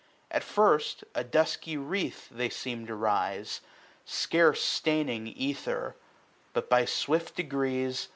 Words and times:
145 0.31 0.35
At 0.35 0.43
first 0.51 1.03
a 1.13 1.23
dusky 1.23 1.77
wreath 1.77 2.27
they 2.29 2.49
seem 2.49 2.87
to 2.87 2.95
rise. 2.95 3.61
Scarce 4.03 4.59
staining 4.63 5.27
ether; 5.27 5.95
but 6.53 6.67
by 6.67 6.85
swift 6.85 7.35
degrees, 7.35 8.07
/f? 8.07 8.07